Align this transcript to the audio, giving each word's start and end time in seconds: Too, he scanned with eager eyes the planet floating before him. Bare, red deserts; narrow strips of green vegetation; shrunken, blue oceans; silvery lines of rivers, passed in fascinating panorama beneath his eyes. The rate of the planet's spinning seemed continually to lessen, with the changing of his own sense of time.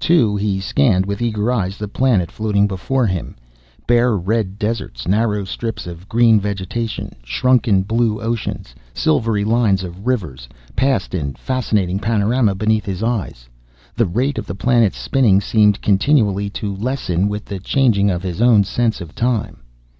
Too, 0.00 0.34
he 0.34 0.58
scanned 0.58 1.06
with 1.06 1.22
eager 1.22 1.52
eyes 1.52 1.76
the 1.78 1.86
planet 1.86 2.32
floating 2.32 2.66
before 2.66 3.06
him. 3.06 3.36
Bare, 3.86 4.16
red 4.18 4.58
deserts; 4.58 5.06
narrow 5.06 5.44
strips 5.44 5.86
of 5.86 6.08
green 6.08 6.40
vegetation; 6.40 7.14
shrunken, 7.22 7.82
blue 7.82 8.20
oceans; 8.20 8.74
silvery 8.92 9.44
lines 9.44 9.84
of 9.84 10.04
rivers, 10.04 10.48
passed 10.74 11.14
in 11.14 11.34
fascinating 11.34 12.00
panorama 12.00 12.56
beneath 12.56 12.86
his 12.86 13.04
eyes. 13.04 13.48
The 13.94 14.06
rate 14.06 14.36
of 14.36 14.46
the 14.48 14.56
planet's 14.56 14.98
spinning 14.98 15.40
seemed 15.40 15.80
continually 15.80 16.50
to 16.58 16.74
lessen, 16.74 17.28
with 17.28 17.44
the 17.44 17.60
changing 17.60 18.10
of 18.10 18.24
his 18.24 18.42
own 18.42 18.64
sense 18.64 19.00
of 19.00 19.14
time. 19.14 19.58